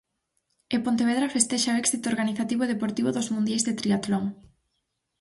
E 0.75 0.77
Pontevedra 0.85 1.33
festexa 1.35 1.73
o 1.75 1.79
éxito 1.83 2.05
organizativo 2.13 2.61
e 2.63 2.71
deportivo 2.73 3.09
dos 3.13 3.31
mundiais 3.33 3.65
de 3.67 3.73
tríatlon. 3.79 4.25